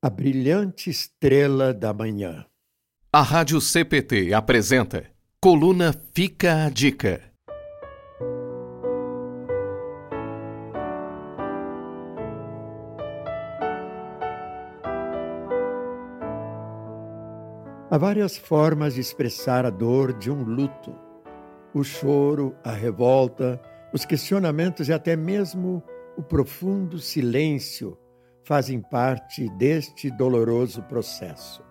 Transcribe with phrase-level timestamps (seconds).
[0.00, 2.46] A brilhante estrela da manhã.
[3.12, 5.10] A Rádio CPT apresenta
[5.42, 7.20] Coluna Fica a Dica.
[17.90, 20.94] Há várias formas de expressar a dor de um luto:
[21.74, 23.60] o choro, a revolta,
[23.92, 25.82] os questionamentos e até mesmo
[26.16, 27.98] o profundo silêncio
[28.48, 31.62] fazem parte deste doloroso processo.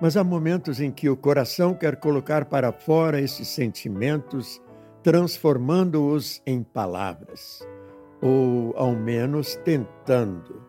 [0.00, 4.60] Mas há momentos em que o coração quer colocar para fora esses sentimentos,
[5.04, 7.64] transformando-os em palavras,
[8.20, 10.66] ou ao menos tentando.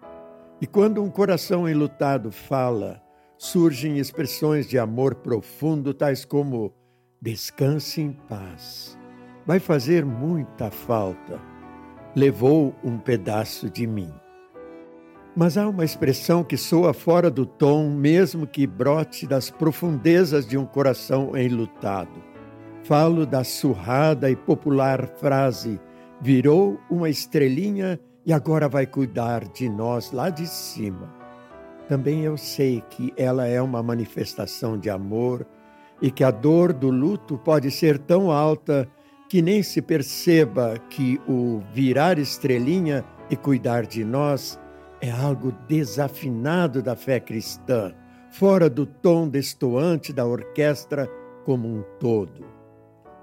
[0.62, 3.02] E quando um coração enlutado fala,
[3.36, 6.72] surgem expressões de amor profundo, tais como:
[7.20, 8.96] descanse em paz,
[9.44, 11.42] vai fazer muita falta,
[12.16, 14.14] levou um pedaço de mim.
[15.40, 20.58] Mas há uma expressão que soa fora do tom, mesmo que brote das profundezas de
[20.58, 22.22] um coração enlutado.
[22.84, 25.80] Falo da surrada e popular frase:
[26.20, 31.10] virou uma estrelinha e agora vai cuidar de nós lá de cima.
[31.88, 35.48] Também eu sei que ela é uma manifestação de amor
[36.02, 38.90] e que a dor do luto pode ser tão alta
[39.30, 44.60] que nem se perceba que o virar estrelinha e cuidar de nós
[45.02, 47.94] é algo desafinado da fé cristã,
[48.32, 51.10] fora do tom destoante da orquestra
[51.46, 52.46] como um todo.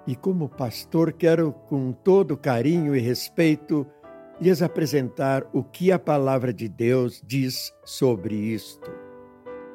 [0.07, 3.87] E como pastor, quero, com todo carinho e respeito,
[4.41, 8.91] lhes apresentar o que a palavra de Deus diz sobre isto.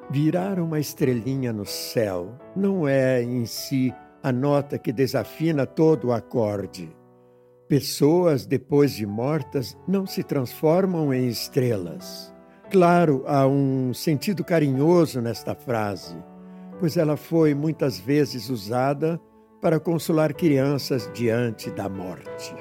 [0.10, 6.14] Virar uma estrelinha no céu não é em si a nota que desafina todo o
[6.14, 7.01] acorde
[7.72, 12.34] Pessoas, depois de mortas, não se transformam em estrelas.
[12.70, 16.18] Claro, há um sentido carinhoso nesta frase,
[16.82, 19.18] pois ela foi muitas vezes usada
[19.62, 22.54] para consolar crianças diante da morte.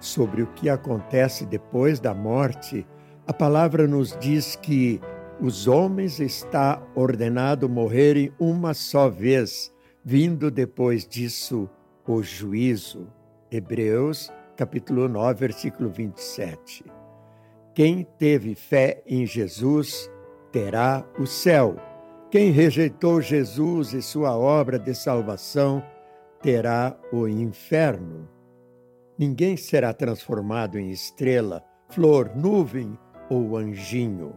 [0.00, 2.84] Sobre o que acontece depois da morte,
[3.28, 5.00] a palavra nos diz que
[5.40, 9.72] os homens está ordenado morrerem uma só vez,
[10.04, 11.70] vindo depois disso
[12.04, 13.06] o juízo.
[13.50, 16.84] Hebreus, capítulo 9, versículo 27.
[17.74, 20.10] Quem teve fé em Jesus
[20.52, 21.76] terá o céu.
[22.30, 25.82] Quem rejeitou Jesus e sua obra de salvação
[26.40, 28.28] terá o inferno.
[29.18, 32.98] Ninguém será transformado em estrela, flor, nuvem
[33.30, 34.34] ou anjinho.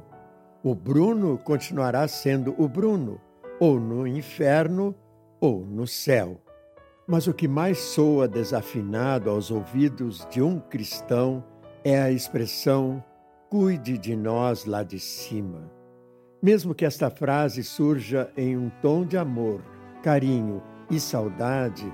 [0.64, 3.20] O Bruno continuará sendo o Bruno,
[3.60, 4.96] ou no inferno
[5.40, 6.40] ou no céu.
[7.10, 11.42] Mas o que mais soa desafinado aos ouvidos de um cristão
[11.82, 13.02] é a expressão
[13.50, 15.72] cuide de nós lá de cima.
[16.44, 19.62] Mesmo que esta frase surja em um tom de amor,
[20.04, 21.90] carinho e saudade,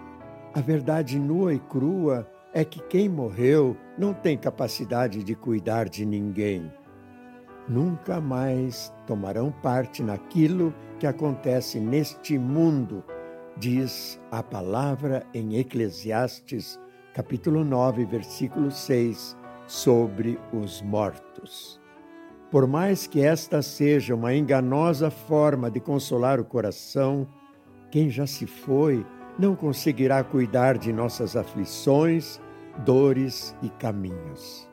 [0.51, 6.07] a verdade nua e crua é que quem morreu não tem capacidade de cuidar de
[6.07, 6.73] ninguém.
[7.69, 13.03] Nunca mais tomarão parte naquilo que acontece neste mundo
[13.57, 16.79] diz a palavra em Eclesiastes,
[17.13, 19.37] capítulo 9, versículo 6,
[19.67, 21.79] sobre os mortos.
[22.49, 27.27] Por mais que esta seja uma enganosa forma de consolar o coração,
[27.89, 29.05] quem já se foi
[29.37, 32.39] não conseguirá cuidar de nossas aflições,
[32.85, 34.69] dores e caminhos.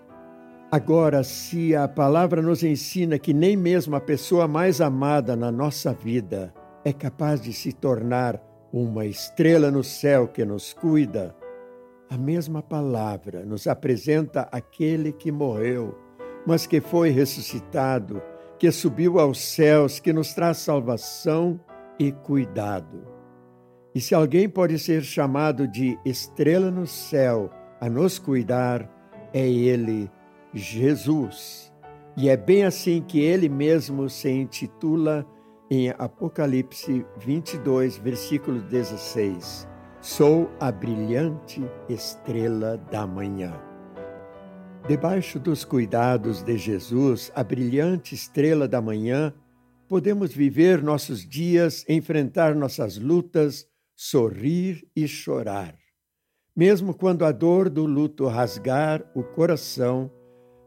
[0.71, 5.93] Agora, se a palavra nos ensina que nem mesmo a pessoa mais amada na nossa
[5.93, 6.55] vida
[6.85, 8.41] é capaz de se tornar
[8.73, 11.35] uma estrela no céu que nos cuida,
[12.09, 15.97] a mesma palavra nos apresenta aquele que morreu,
[16.47, 18.21] mas que foi ressuscitado,
[18.59, 21.61] que subiu aos céus, que nos traz salvação
[21.99, 23.07] e cuidado.
[23.95, 27.51] E se alguém pode ser chamado de estrela no céu
[27.81, 28.89] a nos cuidar,
[29.33, 30.11] é ele,
[30.53, 31.73] Jesus.
[32.17, 35.27] E é bem assim que ele mesmo se intitula
[35.71, 39.69] em Apocalipse 22, versículo 16:
[40.01, 43.53] Sou a brilhante estrela da manhã.
[44.89, 49.33] Debaixo dos cuidados de Jesus, a brilhante estrela da manhã,
[49.87, 55.77] podemos viver nossos dias, enfrentar nossas lutas, sorrir e chorar.
[56.57, 60.11] Mesmo quando a dor do luto rasgar o coração,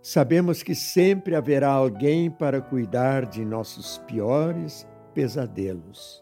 [0.01, 6.21] sabemos que sempre haverá alguém para cuidar de nossos piores pesadelos.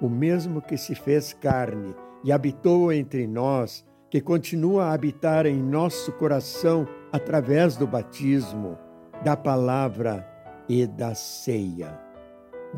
[0.00, 1.94] O mesmo que se fez carne
[2.24, 8.78] e habitou entre nós, que continua a habitar em nosso coração através do batismo,
[9.24, 10.26] da palavra
[10.68, 11.98] e da ceia.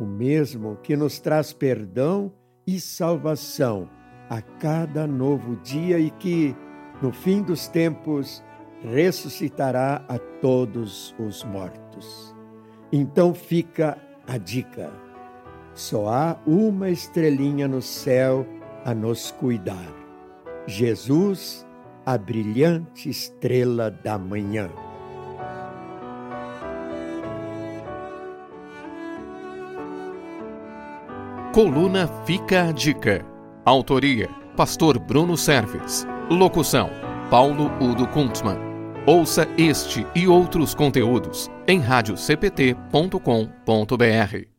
[0.00, 2.32] O mesmo que nos traz perdão
[2.66, 3.88] e salvação
[4.28, 6.54] a cada novo dia e que,
[7.02, 8.42] no fim dos tempos,
[8.82, 12.34] ressuscitará a todos os mortos.
[12.92, 14.90] Então fica a dica:
[15.74, 18.46] só há uma estrelinha no céu
[18.84, 19.88] a nos cuidar.
[20.66, 21.66] Jesus,
[22.04, 24.70] a brilhante estrela da manhã.
[31.52, 33.24] Coluna Fica a Dica.
[33.64, 36.06] Autoria: Pastor Bruno Serves.
[36.30, 36.90] Locução:
[37.28, 38.70] Paulo Udo Kuntzmann.
[39.06, 44.49] Ouça este e outros conteúdos em radiocpt.com.br.